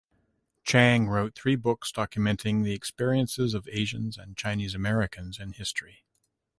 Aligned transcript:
Chang 0.63 1.07
wrote 1.09 1.35
three 1.35 1.55
books 1.55 1.91
documenting 1.91 2.63
the 2.63 2.73
experiences 2.73 3.53
of 3.53 3.67
Asians 3.71 4.17
and 4.17 4.35
Chinese 4.35 4.73
Americans 4.73 5.39
in 5.39 5.53
history. 5.53 6.03